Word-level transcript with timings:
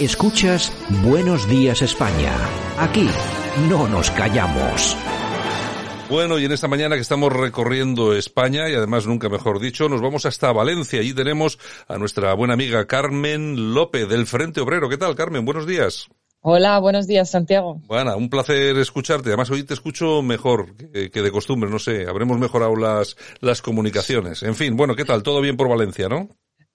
Escuchas 0.00 0.72
Buenos 1.04 1.46
Días 1.46 1.82
España. 1.82 2.34
Aquí 2.78 3.06
no 3.68 3.86
nos 3.86 4.10
callamos. 4.12 4.96
Bueno, 6.08 6.38
y 6.38 6.46
en 6.46 6.52
esta 6.52 6.68
mañana 6.68 6.94
que 6.94 7.02
estamos 7.02 7.30
recorriendo 7.30 8.14
España, 8.16 8.70
y 8.70 8.74
además 8.74 9.06
nunca 9.06 9.28
mejor 9.28 9.60
dicho, 9.60 9.90
nos 9.90 10.00
vamos 10.00 10.24
hasta 10.24 10.52
Valencia. 10.52 11.00
Allí 11.00 11.12
tenemos 11.12 11.58
a 11.86 11.98
nuestra 11.98 12.32
buena 12.32 12.54
amiga 12.54 12.86
Carmen 12.86 13.74
López 13.74 14.08
del 14.08 14.26
Frente 14.26 14.62
Obrero. 14.62 14.88
¿Qué 14.88 14.96
tal, 14.96 15.14
Carmen? 15.14 15.44
Buenos 15.44 15.66
días. 15.66 16.08
Hola, 16.40 16.78
buenos 16.78 17.06
días, 17.06 17.28
Santiago. 17.28 17.82
Bueno, 17.86 18.16
un 18.16 18.30
placer 18.30 18.78
escucharte. 18.78 19.28
Además, 19.28 19.50
hoy 19.50 19.64
te 19.64 19.74
escucho 19.74 20.22
mejor 20.22 20.76
que, 20.76 21.10
que, 21.10 21.20
de 21.20 21.30
costumbre, 21.30 21.68
no 21.68 21.78
sé, 21.78 22.06
habremos 22.08 22.38
mejorado 22.38 22.74
las, 22.74 23.18
las 23.40 23.60
comunicaciones. 23.60 24.44
En 24.44 24.54
fin, 24.54 24.78
bueno, 24.78 24.96
¿qué 24.96 25.04
tal? 25.04 25.22
Todo 25.22 25.42
bien 25.42 25.58
por 25.58 25.68
Valencia, 25.68 26.08
¿no? 26.08 26.30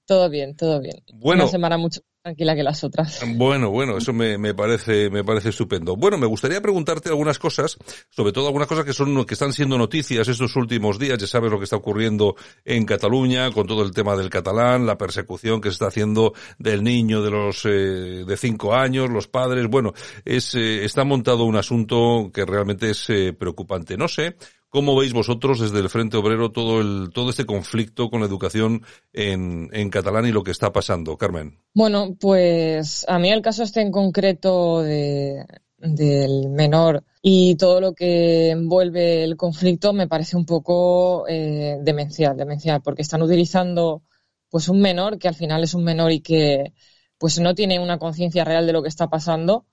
Todo 0.06 0.30
bien, 0.30 0.56
todo 0.56 0.80
bien. 0.80 1.04
Bueno. 1.16 1.46
Una 1.46 1.52
semana 1.52 1.80
mucho 1.80 2.02
tranquila 2.26 2.56
que 2.56 2.64
las 2.64 2.84
otras. 2.84 3.22
Bueno, 3.36 3.70
bueno, 3.70 3.98
eso 3.98 4.12
me, 4.12 4.40
me 4.40 4.56
parece, 4.56 5.12
me 5.12 5.24
parece 5.24 5.50
estupendo. 5.50 5.96
Bueno, 5.96 6.18
me 6.18 6.26
gustaría 6.26 6.60
preguntarte 6.60 7.10
algunas 7.10 7.38
cosas, 7.38 7.78
sobre 8.10 8.32
todo 8.32 8.48
algunas 8.48 8.68
cosas 8.68 8.84
que 8.84 8.94
son, 8.94 9.26
que 9.26 9.36
están 9.36 9.54
siendo 9.54 9.78
noticias 9.78 10.28
estos 10.28 10.56
últimos 10.56 10.98
días. 10.98 11.20
Ya 11.20 11.28
sabes 11.28 11.52
lo 11.52 11.60
que 11.60 11.66
está 11.66 11.76
ocurriendo 11.76 12.36
en 12.64 12.84
Cataluña 12.84 13.52
con 13.52 13.68
todo 13.68 13.84
el 13.84 13.92
tema 13.92 14.16
del 14.16 14.32
catalán, 14.32 14.88
la 14.88 14.98
persecución 14.98 15.62
que 15.62 15.70
se 15.70 15.74
está 15.74 15.86
haciendo 15.86 16.34
del 16.58 16.84
niño 16.84 17.22
de 17.22 17.30
los, 17.30 17.64
eh, 17.66 18.26
de 18.26 18.38
cinco 18.38 18.74
años, 18.74 19.08
los 19.12 19.28
padres. 19.28 19.68
Bueno, 19.68 19.94
es, 20.26 20.56
eh, 20.56 20.84
está 20.84 21.04
montado 21.04 21.44
un 21.44 21.58
asunto 21.58 22.32
que 22.34 22.44
realmente 22.44 22.90
es 22.90 23.08
eh, 23.12 23.34
preocupante. 23.34 23.98
No 23.98 24.08
sé, 24.08 24.36
¿Cómo 24.76 24.94
veis 24.94 25.14
vosotros 25.14 25.62
desde 25.62 25.80
el 25.80 25.88
Frente 25.88 26.18
Obrero 26.18 26.52
todo 26.52 26.82
el, 26.82 27.12
todo 27.14 27.30
este 27.30 27.46
conflicto 27.46 28.10
con 28.10 28.20
la 28.20 28.26
educación 28.26 28.82
en, 29.14 29.70
en 29.72 29.90
catalán 29.90 30.26
y 30.26 30.34
lo 30.34 30.44
que 30.44 30.52
está 30.52 30.74
pasando, 30.74 31.16
Carmen? 31.16 31.60
Bueno, 31.74 32.18
pues 32.20 33.06
a 33.08 33.18
mí 33.18 33.32
el 33.32 33.42
caso 33.42 33.64
este 33.64 33.80
en 33.80 33.90
concreto 33.90 34.82
de, 34.82 35.46
del 35.78 36.50
menor 36.50 37.06
y 37.22 37.56
todo 37.56 37.80
lo 37.80 37.94
que 37.94 38.50
envuelve 38.50 39.24
el 39.24 39.38
conflicto 39.38 39.94
me 39.94 40.10
parece 40.10 40.36
un 40.36 40.46
poco 40.46 41.26
eh, 41.30 41.78
demencial, 41.82 42.36
demencial, 42.36 42.82
porque 42.82 43.04
están 43.04 43.22
utilizando 43.22 44.04
pues 44.50 44.68
un 44.68 44.82
menor 44.82 45.20
que 45.20 45.30
al 45.30 45.36
final 45.36 45.64
es 45.64 45.74
un 45.74 45.86
menor 45.86 46.12
y 46.12 46.20
que 46.20 46.74
pues 47.18 47.40
no 47.40 47.56
tiene 47.56 47.80
una 47.80 47.98
conciencia 47.98 48.44
real 48.44 48.68
de 48.68 48.74
lo 48.74 48.84
que 48.84 48.90
está 48.90 49.08
pasando 49.08 49.68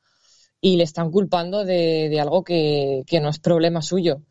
y 0.60 0.76
le 0.76 0.84
están 0.84 1.10
culpando 1.10 1.64
de, 1.64 2.16
algo 2.20 2.44
que 2.44 3.04
no 3.20 3.30
es 3.30 3.40
problema 3.40 3.82
suyo. 3.82 4.22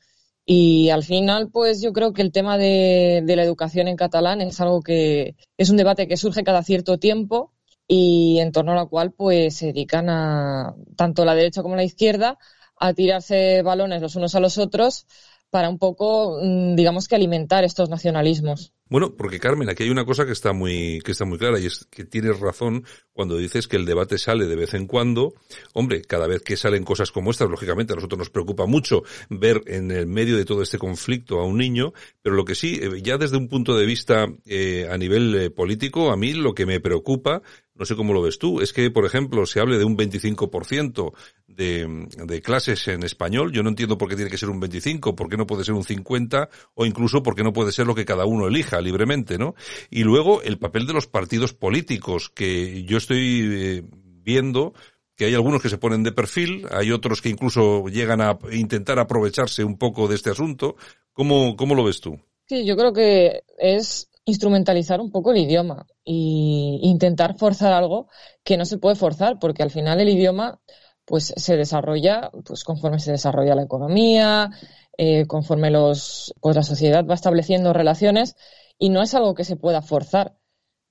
Y 0.45 0.89
al 0.89 1.03
final, 1.03 1.49
pues 1.51 1.81
yo 1.81 1.93
creo 1.93 2.13
que 2.13 2.21
el 2.21 2.31
tema 2.31 2.57
de, 2.57 3.21
de, 3.25 3.35
la 3.35 3.43
educación 3.43 3.87
en 3.87 3.95
catalán 3.95 4.41
es 4.41 4.59
algo 4.59 4.81
que 4.81 5.35
es 5.57 5.69
un 5.69 5.77
debate 5.77 6.07
que 6.07 6.17
surge 6.17 6.43
cada 6.43 6.63
cierto 6.63 6.97
tiempo 6.97 7.53
y 7.87 8.39
en 8.39 8.51
torno 8.51 8.71
a 8.71 8.75
la 8.75 8.85
cual 8.85 9.11
pues 9.11 9.57
se 9.57 9.67
dedican 9.67 10.09
a 10.09 10.75
tanto 10.95 11.25
la 11.25 11.35
derecha 11.35 11.61
como 11.61 11.75
la 11.75 11.83
izquierda 11.83 12.37
a 12.77 12.93
tirarse 12.93 13.61
balones 13.61 14.01
los 14.01 14.15
unos 14.15 14.33
a 14.35 14.39
los 14.39 14.57
otros 14.57 15.05
para 15.49 15.69
un 15.69 15.77
poco, 15.77 16.39
digamos 16.41 17.07
que 17.07 17.15
alimentar 17.15 17.63
estos 17.63 17.89
nacionalismos. 17.89 18.73
Bueno, 18.91 19.15
porque 19.15 19.39
Carmen, 19.39 19.69
aquí 19.69 19.83
hay 19.83 19.89
una 19.89 20.03
cosa 20.03 20.25
que 20.25 20.33
está 20.33 20.51
muy, 20.51 20.99
que 21.05 21.13
está 21.13 21.23
muy 21.23 21.37
clara 21.37 21.57
y 21.61 21.65
es 21.65 21.87
que 21.89 22.03
tienes 22.03 22.41
razón 22.41 22.83
cuando 23.13 23.37
dices 23.37 23.69
que 23.69 23.77
el 23.77 23.85
debate 23.85 24.17
sale 24.17 24.47
de 24.47 24.55
vez 24.57 24.73
en 24.73 24.85
cuando. 24.85 25.33
Hombre, 25.71 26.01
cada 26.01 26.27
vez 26.27 26.41
que 26.41 26.57
salen 26.57 26.83
cosas 26.83 27.09
como 27.13 27.31
estas, 27.31 27.49
lógicamente 27.49 27.93
a 27.93 27.95
nosotros 27.95 28.19
nos 28.19 28.29
preocupa 28.29 28.65
mucho 28.65 29.03
ver 29.29 29.61
en 29.67 29.91
el 29.91 30.07
medio 30.07 30.35
de 30.35 30.43
todo 30.43 30.61
este 30.61 30.77
conflicto 30.77 31.39
a 31.39 31.45
un 31.45 31.57
niño, 31.57 31.93
pero 32.21 32.35
lo 32.35 32.43
que 32.43 32.53
sí, 32.53 32.81
ya 33.01 33.17
desde 33.17 33.37
un 33.37 33.47
punto 33.47 33.77
de 33.77 33.85
vista 33.85 34.27
eh, 34.45 34.85
a 34.91 34.97
nivel 34.97 35.35
eh, 35.35 35.49
político, 35.51 36.11
a 36.11 36.17
mí 36.17 36.33
lo 36.33 36.53
que 36.53 36.65
me 36.65 36.81
preocupa 36.81 37.41
no 37.81 37.85
sé 37.85 37.95
cómo 37.95 38.13
lo 38.13 38.21
ves 38.21 38.37
tú. 38.37 38.61
Es 38.61 38.73
que, 38.73 38.91
por 38.91 39.05
ejemplo, 39.05 39.45
se 39.47 39.59
hable 39.59 39.79
de 39.79 39.85
un 39.85 39.97
25% 39.97 41.13
de, 41.47 42.07
de 42.27 42.41
clases 42.41 42.87
en 42.87 43.01
español. 43.01 43.51
Yo 43.51 43.63
no 43.63 43.69
entiendo 43.69 43.97
por 43.97 44.07
qué 44.07 44.15
tiene 44.15 44.29
que 44.29 44.37
ser 44.37 44.49
un 44.49 44.59
25, 44.59 45.15
por 45.15 45.29
qué 45.29 45.35
no 45.35 45.47
puede 45.47 45.63
ser 45.63 45.73
un 45.73 45.83
50 45.83 46.47
o 46.75 46.85
incluso 46.85 47.23
por 47.23 47.35
qué 47.35 47.43
no 47.43 47.53
puede 47.53 47.71
ser 47.71 47.87
lo 47.87 47.95
que 47.95 48.05
cada 48.05 48.25
uno 48.25 48.47
elija 48.47 48.80
libremente, 48.81 49.37
¿no? 49.37 49.55
Y 49.89 50.03
luego 50.03 50.41
el 50.41 50.57
papel 50.57 50.87
de 50.87 50.93
los 50.93 51.07
partidos 51.07 51.53
políticos, 51.53 52.29
que 52.29 52.83
yo 52.83 52.97
estoy 52.97 53.49
eh, 53.51 53.83
viendo 54.23 54.73
que 55.15 55.25
hay 55.25 55.35
algunos 55.35 55.61
que 55.61 55.69
se 55.69 55.77
ponen 55.77 56.03
de 56.03 56.11
perfil, 56.11 56.65
hay 56.71 56.91
otros 56.91 57.21
que 57.21 57.29
incluso 57.29 57.85
llegan 57.87 58.21
a 58.21 58.39
intentar 58.51 58.97
aprovecharse 58.97 59.63
un 59.63 59.77
poco 59.77 60.07
de 60.07 60.15
este 60.15 60.31
asunto. 60.31 60.75
¿Cómo, 61.13 61.55
cómo 61.55 61.75
lo 61.75 61.83
ves 61.83 62.01
tú? 62.01 62.19
Sí, 62.47 62.65
yo 62.65 62.75
creo 62.75 62.91
que 62.91 63.43
es 63.57 64.09
instrumentalizar 64.25 64.99
un 64.99 65.11
poco 65.11 65.31
el 65.31 65.37
idioma 65.37 65.85
e 66.05 66.79
intentar 66.81 67.37
forzar 67.37 67.73
algo 67.73 68.07
que 68.43 68.57
no 68.57 68.65
se 68.65 68.77
puede 68.77 68.95
forzar, 68.95 69.39
porque 69.39 69.63
al 69.63 69.71
final 69.71 69.99
el 69.99 70.09
idioma 70.09 70.59
pues 71.05 71.33
se 71.35 71.57
desarrolla 71.57 72.31
pues 72.45 72.63
conforme 72.63 72.99
se 72.99 73.11
desarrolla 73.11 73.55
la 73.55 73.63
economía, 73.63 74.49
eh, 74.97 75.25
conforme 75.27 75.71
los 75.71 76.33
pues 76.41 76.55
la 76.55 76.63
sociedad 76.63 77.05
va 77.05 77.15
estableciendo 77.15 77.73
relaciones 77.73 78.35
y 78.81 78.89
no 78.89 79.03
es 79.03 79.13
algo 79.13 79.35
que 79.35 79.43
se 79.43 79.57
pueda 79.57 79.83
forzar. 79.83 80.35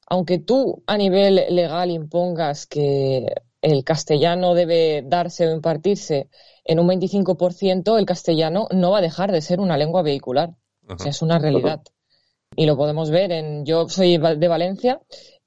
Aunque 0.06 0.39
tú 0.39 0.84
a 0.87 0.97
nivel 0.97 1.34
legal 1.51 1.91
impongas 1.91 2.67
que 2.67 3.34
el 3.62 3.83
castellano 3.83 4.55
debe 4.55 5.03
darse 5.05 5.49
o 5.49 5.53
impartirse 5.53 6.31
en 6.65 6.78
un 6.78 6.87
25%, 6.87 7.99
el 7.99 8.06
castellano 8.06 8.69
no 8.71 8.93
va 8.93 8.99
a 8.99 9.03
dejar 9.03 9.33
de 9.33 9.43
ser 9.43 9.59
una 9.59 9.77
lengua 9.77 10.03
vehicular. 10.03 10.55
O 10.89 10.97
sea, 10.99 11.11
es 11.11 11.21
una 11.21 11.41
realidad 11.41 11.83
y 12.55 12.67
lo 12.67 12.77
podemos 12.77 13.11
ver 13.11 13.33
en 13.33 13.65
yo 13.65 13.89
soy 13.89 14.19
de 14.19 14.49
Valencia 14.49 15.01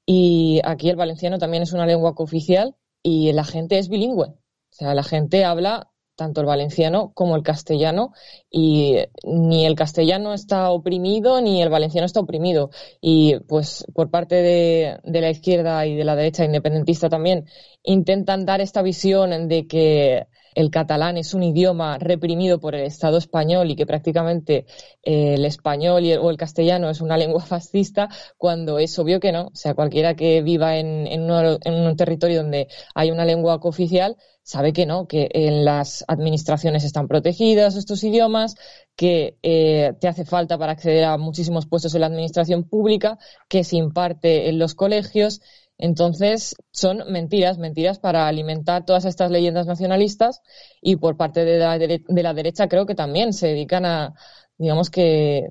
y 0.04 0.60
aquí 0.64 0.90
el 0.90 0.96
valenciano 0.96 1.38
también 1.38 1.62
es 1.62 1.72
una 1.72 1.86
lengua 1.86 2.14
cooficial 2.14 2.76
y 3.02 3.32
la 3.32 3.44
gente 3.44 3.78
es 3.78 3.88
bilingüe. 3.88 4.26
O 4.28 4.36
sea, 4.70 4.94
la 4.94 5.02
gente 5.02 5.46
habla 5.46 5.90
tanto 6.16 6.40
el 6.40 6.46
valenciano 6.46 7.12
como 7.14 7.36
el 7.36 7.42
castellano 7.42 8.12
y 8.50 8.98
ni 9.24 9.66
el 9.66 9.74
castellano 9.74 10.34
está 10.34 10.70
oprimido 10.70 11.40
ni 11.40 11.62
el 11.62 11.70
valenciano 11.70 12.06
está 12.06 12.20
oprimido. 12.20 12.70
Y 13.00 13.40
pues 13.48 13.84
por 13.94 14.10
parte 14.10 14.36
de, 14.36 14.98
de, 15.04 15.20
la 15.20 15.30
izquierda 15.30 15.86
y 15.86 15.96
de 15.96 16.04
la 16.04 16.16
derecha 16.16 16.44
independentista 16.44 17.08
también 17.08 17.46
intentan 17.82 18.46
dar 18.46 18.60
esta 18.60 18.82
visión 18.82 19.48
de 19.48 19.66
que 19.66 20.26
el 20.54 20.70
catalán 20.70 21.16
es 21.16 21.34
un 21.34 21.42
idioma 21.42 21.98
reprimido 21.98 22.60
por 22.60 22.74
el 22.74 22.84
Estado 22.84 23.18
español 23.18 23.70
y 23.70 23.76
que 23.76 23.86
prácticamente 23.86 24.66
eh, 25.02 25.34
el 25.34 25.44
español 25.44 26.04
o 26.20 26.30
el 26.30 26.36
castellano 26.36 26.90
es 26.90 27.00
una 27.00 27.16
lengua 27.24 27.44
fascista, 27.44 28.08
cuando 28.36 28.78
es 28.78 28.98
obvio 28.98 29.20
que 29.20 29.32
no. 29.32 29.46
O 29.46 29.56
sea, 29.56 29.74
cualquiera 29.74 30.14
que 30.14 30.42
viva 30.42 30.76
en 30.76 31.30
un 31.30 31.96
territorio 31.96 32.42
donde 32.42 32.68
hay 32.94 33.10
una 33.10 33.24
lengua 33.24 33.60
cooficial 33.60 34.16
sabe 34.44 34.74
que 34.74 34.86
no, 34.86 35.08
que 35.08 35.28
en 35.32 35.64
las 35.64 36.04
administraciones 36.06 36.84
están 36.84 37.08
protegidas 37.08 37.76
estos 37.76 38.04
idiomas, 38.04 38.56
que 38.94 39.38
eh, 39.42 39.94
te 40.00 40.06
hace 40.06 40.24
falta 40.24 40.58
para 40.58 40.72
acceder 40.72 41.04
a 41.04 41.16
muchísimos 41.16 41.66
puestos 41.66 41.94
en 41.94 42.02
la 42.02 42.06
administración 42.06 42.64
pública, 42.64 43.18
que 43.48 43.64
se 43.64 43.76
imparte 43.76 44.48
en 44.50 44.58
los 44.58 44.74
colegios. 44.74 45.40
Entonces, 45.78 46.54
son 46.70 47.02
mentiras, 47.10 47.58
mentiras 47.58 47.98
para 47.98 48.28
alimentar 48.28 48.84
todas 48.84 49.04
estas 49.04 49.30
leyendas 49.30 49.66
nacionalistas 49.66 50.40
y 50.80 50.96
por 50.96 51.16
parte 51.16 51.44
de 51.44 51.58
la, 51.58 51.78
de 51.78 52.22
la 52.22 52.34
derecha 52.34 52.68
creo 52.68 52.86
que 52.86 52.94
también 52.94 53.32
se 53.32 53.48
dedican 53.48 53.84
a, 53.84 54.14
digamos 54.56 54.90
que, 54.90 55.48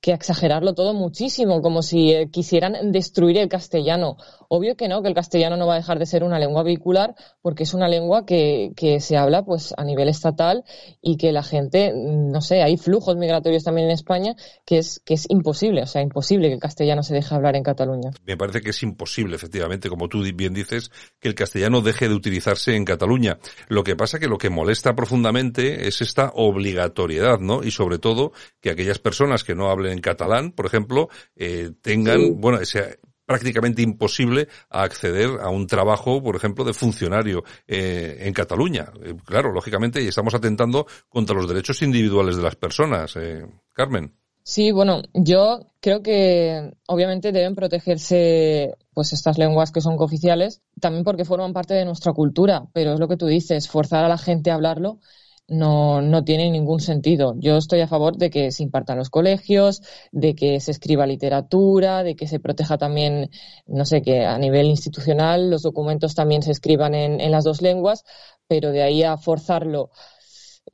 que 0.00 0.12
exagerarlo 0.12 0.74
todo 0.74 0.94
muchísimo, 0.94 1.60
como 1.60 1.82
si 1.82 2.12
eh, 2.12 2.30
quisieran 2.30 2.92
destruir 2.92 3.38
el 3.38 3.48
castellano. 3.48 4.16
Obvio 4.48 4.76
que 4.76 4.88
no, 4.88 5.02
que 5.02 5.08
el 5.08 5.14
castellano 5.14 5.56
no 5.56 5.66
va 5.66 5.74
a 5.74 5.78
dejar 5.78 5.98
de 5.98 6.06
ser 6.06 6.22
una 6.22 6.38
lengua 6.38 6.62
vehicular 6.62 7.14
porque 7.42 7.64
es 7.64 7.74
una 7.74 7.88
lengua 7.88 8.24
que, 8.24 8.70
que 8.76 9.00
se 9.00 9.16
habla 9.16 9.44
pues 9.44 9.74
a 9.76 9.84
nivel 9.84 10.08
estatal 10.08 10.64
y 11.02 11.16
que 11.16 11.32
la 11.32 11.42
gente, 11.42 11.92
no 11.94 12.40
sé, 12.40 12.62
hay 12.62 12.76
flujos 12.76 13.16
migratorios 13.16 13.64
también 13.64 13.88
en 13.88 13.94
España 13.94 14.36
que 14.64 14.78
es, 14.78 15.00
que 15.04 15.14
es 15.14 15.26
imposible, 15.28 15.82
o 15.82 15.86
sea, 15.86 16.00
imposible 16.00 16.48
que 16.48 16.54
el 16.54 16.60
castellano 16.60 17.02
se 17.02 17.14
deje 17.14 17.34
hablar 17.34 17.56
en 17.56 17.62
Cataluña. 17.62 18.10
Me 18.24 18.36
parece 18.36 18.60
que 18.60 18.70
es 18.70 18.82
imposible, 18.82 19.36
efectivamente, 19.36 19.88
como 19.88 20.08
tú 20.08 20.22
bien 20.34 20.54
dices, 20.54 20.90
que 21.18 21.28
el 21.28 21.34
castellano 21.34 21.80
deje 21.80 22.08
de 22.08 22.14
utilizarse 22.14 22.76
en 22.76 22.84
Cataluña. 22.84 23.38
Lo 23.68 23.82
que 23.82 23.96
pasa 23.96 24.18
que 24.18 24.28
lo 24.28 24.38
que 24.38 24.50
molesta 24.50 24.94
profundamente 24.94 25.88
es 25.88 26.00
esta 26.00 26.32
obligatoriedad, 26.34 27.40
¿no? 27.40 27.62
Y 27.62 27.70
sobre 27.70 27.98
todo 27.98 28.32
que 28.60 28.70
aquellas 28.70 28.98
personas 28.98 29.44
que 29.44 29.54
no 29.54 29.70
hablen 29.70 29.87
en 29.92 30.00
catalán, 30.00 30.52
por 30.52 30.66
ejemplo, 30.66 31.08
eh, 31.36 31.70
tengan, 31.82 32.20
sí. 32.20 32.30
bueno, 32.36 32.60
ese, 32.60 32.98
prácticamente 33.28 33.82
imposible 33.82 34.48
acceder 34.70 35.28
a 35.42 35.50
un 35.50 35.66
trabajo, 35.66 36.22
por 36.22 36.34
ejemplo, 36.34 36.64
de 36.64 36.72
funcionario 36.72 37.44
eh, 37.66 38.16
en 38.20 38.32
Cataluña. 38.32 38.90
Eh, 39.04 39.14
claro, 39.22 39.52
lógicamente, 39.52 40.02
y 40.02 40.08
estamos 40.08 40.34
atentando 40.34 40.86
contra 41.10 41.36
los 41.36 41.46
derechos 41.46 41.82
individuales 41.82 42.36
de 42.36 42.42
las 42.42 42.56
personas. 42.56 43.14
Eh, 43.16 43.44
Carmen. 43.74 44.14
Sí, 44.42 44.72
bueno, 44.72 45.02
yo 45.12 45.66
creo 45.80 46.02
que 46.02 46.70
obviamente 46.86 47.30
deben 47.30 47.54
protegerse 47.54 48.74
pues 48.94 49.12
estas 49.12 49.36
lenguas 49.36 49.72
que 49.72 49.82
son 49.82 49.98
cooficiales, 49.98 50.62
también 50.80 51.04
porque 51.04 51.26
forman 51.26 51.52
parte 51.52 51.74
de 51.74 51.84
nuestra 51.84 52.14
cultura, 52.14 52.66
pero 52.72 52.94
es 52.94 52.98
lo 52.98 53.08
que 53.08 53.18
tú 53.18 53.26
dices, 53.26 53.68
forzar 53.68 54.06
a 54.06 54.08
la 54.08 54.16
gente 54.16 54.50
a 54.50 54.54
hablarlo 54.54 55.00
no, 55.48 56.02
no 56.02 56.24
tiene 56.24 56.50
ningún 56.50 56.80
sentido. 56.80 57.34
Yo 57.38 57.56
estoy 57.56 57.80
a 57.80 57.88
favor 57.88 58.16
de 58.16 58.30
que 58.30 58.52
se 58.52 58.62
impartan 58.62 58.98
los 58.98 59.10
colegios, 59.10 59.82
de 60.12 60.34
que 60.34 60.60
se 60.60 60.70
escriba 60.70 61.06
literatura, 61.06 62.02
de 62.02 62.14
que 62.16 62.28
se 62.28 62.38
proteja 62.38 62.78
también, 62.78 63.30
no 63.66 63.84
sé, 63.86 64.02
que 64.02 64.26
a 64.26 64.38
nivel 64.38 64.66
institucional 64.66 65.50
los 65.50 65.62
documentos 65.62 66.14
también 66.14 66.42
se 66.42 66.52
escriban 66.52 66.94
en, 66.94 67.20
en 67.20 67.30
las 67.32 67.44
dos 67.44 67.62
lenguas, 67.62 68.04
pero 68.46 68.70
de 68.70 68.82
ahí 68.82 69.02
a 69.02 69.16
forzarlo 69.16 69.90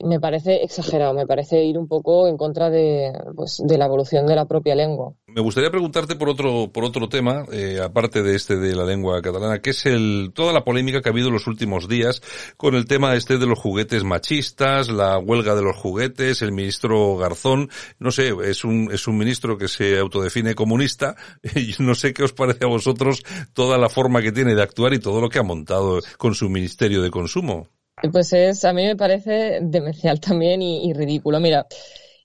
me 0.03 0.19
parece 0.19 0.63
exagerado, 0.63 1.13
me 1.13 1.27
parece 1.27 1.63
ir 1.63 1.77
un 1.77 1.87
poco 1.87 2.27
en 2.27 2.37
contra 2.37 2.69
de, 2.69 3.13
pues, 3.35 3.61
de 3.63 3.77
la 3.77 3.85
evolución 3.85 4.25
de 4.25 4.35
la 4.35 4.45
propia 4.45 4.75
lengua. 4.75 5.13
Me 5.27 5.41
gustaría 5.41 5.69
preguntarte 5.69 6.15
por 6.15 6.29
otro, 6.29 6.69
por 6.71 6.85
otro 6.85 7.09
tema, 7.09 7.45
eh, 7.51 7.79
aparte 7.83 8.23
de 8.23 8.35
este 8.35 8.55
de 8.55 8.75
la 8.75 8.85
lengua 8.85 9.21
catalana, 9.21 9.59
que 9.59 9.71
es 9.71 9.85
el, 9.85 10.31
toda 10.33 10.53
la 10.53 10.63
polémica 10.63 11.01
que 11.01 11.09
ha 11.09 11.11
habido 11.11 11.27
en 11.27 11.33
los 11.33 11.47
últimos 11.47 11.89
días 11.89 12.21
con 12.57 12.75
el 12.75 12.85
tema 12.85 13.15
este 13.15 13.37
de 13.37 13.45
los 13.45 13.59
juguetes 13.59 14.03
machistas, 14.03 14.89
la 14.89 15.17
huelga 15.19 15.55
de 15.55 15.63
los 15.63 15.75
juguetes, 15.75 16.41
el 16.41 16.51
ministro 16.51 17.17
Garzón, 17.17 17.69
no 17.99 18.11
sé, 18.11 18.33
es 18.43 18.63
un, 18.63 18.89
es 18.91 19.07
un 19.07 19.17
ministro 19.17 19.57
que 19.57 19.67
se 19.67 19.99
autodefine 19.99 20.55
comunista, 20.55 21.15
y 21.55 21.73
no 21.79 21.95
sé 21.95 22.13
qué 22.13 22.23
os 22.23 22.33
parece 22.33 22.65
a 22.65 22.69
vosotros 22.69 23.23
toda 23.53 23.77
la 23.77 23.89
forma 23.89 24.21
que 24.21 24.31
tiene 24.31 24.55
de 24.55 24.63
actuar 24.63 24.93
y 24.93 24.99
todo 24.99 25.21
lo 25.21 25.29
que 25.29 25.39
ha 25.39 25.43
montado 25.43 25.99
con 26.17 26.33
su 26.33 26.49
ministerio 26.49 27.01
de 27.01 27.11
consumo. 27.11 27.67
Pues 28.11 28.33
es, 28.33 28.65
a 28.65 28.73
mí 28.73 28.83
me 28.85 28.95
parece 28.95 29.59
demencial 29.61 30.19
también 30.19 30.61
y, 30.61 30.93
ridículo. 30.93 31.39
Mira, 31.39 31.65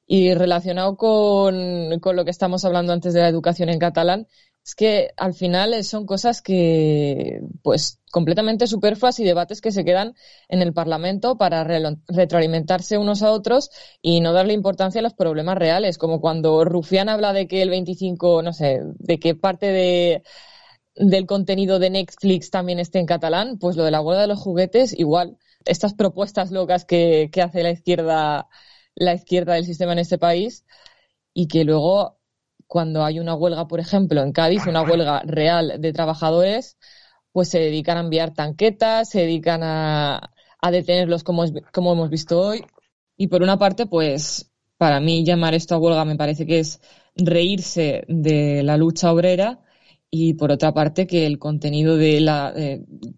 y 0.07 0.35
relacionado 0.35 0.97
con, 0.97 1.99
con, 2.01 2.17
lo 2.17 2.25
que 2.25 2.33
estamos 2.33 2.65
hablando 2.65 2.93
antes 2.93 3.15
de 3.15 3.21
la 3.21 3.29
educación 3.29 3.69
en 3.69 3.79
catalán, 3.79 4.27
es 4.65 4.75
que 4.75 5.11
al 5.17 5.33
final 5.33 5.83
son 5.85 6.07
cosas 6.07 6.43
que, 6.43 7.41
pues, 7.63 8.01
completamente 8.11 8.67
superfluas 8.67 9.21
y 9.21 9.25
debates 9.25 9.61
que 9.61 9.71
se 9.71 9.85
quedan 9.85 10.15
en 10.49 10.61
el 10.61 10.73
Parlamento 10.73 11.39
para 11.39 11.65
retroalimentarse 11.65 12.99
unos 12.99 13.23
a 13.23 13.31
otros 13.31 13.71
y 14.03 14.21
no 14.21 14.33
darle 14.33 14.53
importancia 14.53 14.99
a 14.99 15.03
los 15.03 15.15
problemas 15.15 15.57
reales, 15.57 15.99
como 15.99 16.21
cuando 16.21 16.65
Rufián 16.65 17.09
habla 17.09 17.33
de 17.33 17.47
que 17.47 17.63
el 17.63 17.71
25, 17.71 18.43
no 18.43 18.53
sé, 18.53 18.81
de 18.99 19.19
que 19.19 19.35
parte 19.37 19.67
de, 19.67 20.25
del 20.97 21.27
contenido 21.27 21.79
de 21.79 21.91
Netflix 21.91 22.51
también 22.51 22.81
esté 22.81 22.99
en 22.99 23.07
catalán, 23.07 23.59
pues 23.59 23.77
lo 23.77 23.85
de 23.85 23.93
la 23.93 24.01
huelga 24.01 24.23
de 24.23 24.29
los 24.29 24.41
juguetes 24.41 24.99
igual 24.99 25.39
estas 25.65 25.95
propuestas 25.95 26.51
locas 26.51 26.85
que, 26.85 27.31
hace 27.43 27.63
la 27.63 27.71
izquierda, 27.71 28.49
la 28.95 29.15
izquierda 29.15 29.55
del 29.55 29.65
sistema 29.65 29.93
en 29.93 30.01
este 30.01 30.19
país 30.19 30.65
y 31.35 31.49
que 31.49 31.65
luego 31.65 32.19
cuando 32.67 33.05
hay 33.05 33.19
una 33.19 33.35
huelga, 33.35 33.67
por 33.67 33.81
ejemplo, 33.81 34.23
en 34.23 34.33
Cádiz, 34.33 34.67
una 34.67 34.83
huelga 34.83 35.23
real 35.25 35.81
de 35.81 35.93
trabajadores, 35.93 36.77
pues 37.33 37.49
se 37.49 37.59
dedican 37.59 37.97
a 37.97 38.01
enviar 38.01 38.33
tanquetas, 38.33 39.11
se 39.11 39.21
dedican 39.21 39.63
a, 39.63 40.33
a 40.61 40.71
detenerlos 40.71 41.25
como, 41.25 41.45
como 41.73 41.93
hemos 41.93 42.11
visto 42.11 42.41
hoy. 42.41 42.65
Y 43.17 43.29
por 43.29 43.43
una 43.43 43.59
parte, 43.59 43.87
pues 43.87 44.51
para 44.79 45.01
mí 45.01 45.25
llamar 45.25 45.55
esto 45.55 45.75
a 45.75 45.79
huelga 45.79 46.05
me 46.05 46.17
parece 46.17 46.47
que 46.47 46.61
es 46.61 46.81
reírse 47.17 48.05
de 48.09 48.63
la 48.63 48.77
lucha 48.77 49.13
obrera 49.13 49.61
y 50.11 50.35
por 50.35 50.51
otra 50.51 50.73
parte 50.73 51.07
que 51.07 51.27
el 51.27 51.39
contenido 51.39 51.97
de 51.97 52.21
la... 52.21 52.55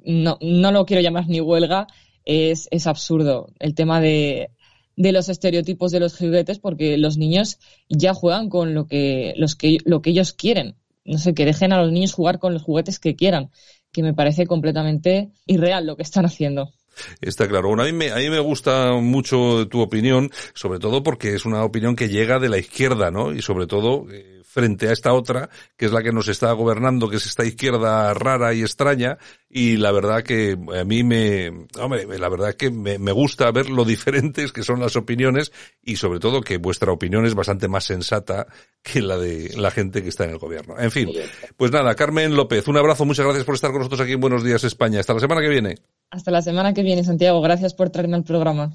no, 0.05 0.39
no 0.41 0.73
lo 0.73 0.85
quiero 0.85 1.03
llamar 1.03 1.29
ni 1.29 1.41
huelga, 1.41 1.87
es, 2.25 2.69
es 2.71 2.87
absurdo. 2.87 3.49
El 3.59 3.75
tema 3.75 4.01
de, 4.01 4.51
de 4.97 5.13
los 5.13 5.29
estereotipos 5.29 5.93
de 5.93 6.01
los 6.01 6.17
juguetes 6.17 6.59
porque 6.59 6.97
los 6.99 7.17
niños 7.17 7.59
ya 7.89 8.15
juegan 8.15 8.49
con 8.49 8.75
lo 8.75 8.87
que, 8.87 9.35
los 9.37 9.57
que, 9.57 9.79
lo 9.85 10.03
que 10.03 10.11
ellos 10.11 10.33
quieren. 10.33 10.77
No 11.05 11.19
sé, 11.19 11.35
que 11.35 11.45
dejen 11.45 11.73
a 11.73 11.83
los 11.83 11.91
niños 11.91 12.13
jugar 12.13 12.39
con 12.39 12.53
los 12.53 12.63
juguetes 12.63 13.01
que 13.01 13.17
quieran, 13.17 13.51
que 13.91 14.03
me 14.03 14.15
parece 14.15 14.47
completamente 14.47 15.33
irreal 15.47 15.87
lo 15.87 15.97
que 15.97 16.05
están 16.05 16.25
haciendo. 16.25 16.73
Está 17.21 17.49
claro. 17.49 17.69
Bueno, 17.69 17.83
a 17.83 17.87
mí, 17.87 17.93
me, 17.93 18.11
a 18.11 18.17
mí 18.17 18.31
me 18.31 18.39
gusta 18.39 18.93
mucho 18.93 19.67
tu 19.69 19.81
opinión, 19.81 20.31
sobre 20.55 20.79
todo 20.79 21.03
porque 21.03 21.35
es 21.35 21.45
una 21.45 21.65
opinión 21.65 21.97
que 21.97 22.09
llega 22.09 22.39
de 22.39 22.49
la 22.49 22.59
izquierda, 22.59 23.11
¿no? 23.11 23.33
Y 23.33 23.43
sobre 23.43 23.67
todo, 23.67 24.07
eh, 24.13 24.42
frente 24.53 24.89
a 24.89 24.93
esta 24.93 25.15
otra, 25.15 25.49
que 25.79 25.87
es 25.87 25.93
la 25.93 26.03
que 26.03 26.13
nos 26.13 26.29
está 26.29 26.53
gobernando, 26.53 27.09
que 27.09 27.17
es 27.17 27.25
esta 27.25 27.43
izquierda 27.43 28.13
rara 28.13 28.53
y 28.53 28.61
extraña, 28.61 29.17
y 29.49 29.79
la 29.79 29.93
verdad 29.93 30.23
que 30.23 30.59
a 30.79 30.85
mí 30.85 31.03
me, 31.03 31.49
hombre, 31.81 32.07
la 32.19 32.29
verdad 32.29 32.53
que 32.53 32.71
me, 32.71 32.99
me 32.99 33.13
gusta 33.13 33.51
ver 33.51 33.71
lo 33.71 33.87
diferentes 33.87 34.53
que 34.53 34.63
son 34.63 34.79
las 34.79 34.95
opiniones 34.95 35.53
y 35.83 35.97
sobre 35.97 36.21
todo 36.21 36.43
que 36.43 36.59
vuestra 36.59 36.93
opinión 36.93 37.25
es 37.25 37.35
bastante 37.35 37.67
más 37.67 37.85
sensata 37.85 38.47
que 38.83 39.01
la 39.01 39.17
de 39.17 39.57
la 39.57 39.71
gente 39.71 40.03
que 40.03 40.11
está 40.11 40.25
en 40.25 40.31
el 40.33 40.39
gobierno. 40.39 40.79
En 40.79 40.91
fin, 40.91 41.11
pues 41.57 41.73
nada, 41.73 41.95
Carmen 41.95 42.37
López, 42.37 42.69
un 42.69 42.77
abrazo, 42.77 43.07
muchas 43.07 43.25
gracias 43.25 43.47
por 43.47 43.55
estar 43.55 43.71
con 43.71 43.79
nosotros 43.79 44.03
aquí 44.03 44.13
en 44.13 44.21
Buenos 44.21 44.45
Días 44.45 44.65
España. 44.65 45.01
Hasta 45.01 45.15
la 45.15 45.21
semana 45.21 45.41
que 45.41 45.49
viene. 45.49 45.77
Hasta 46.11 46.31
la 46.31 46.43
semana 46.43 46.75
que 46.75 46.83
viene, 46.83 47.05
Santiago. 47.05 47.41
Gracias 47.41 47.73
por 47.73 47.89
traerme 47.89 48.17
al 48.17 48.25
programa. 48.25 48.75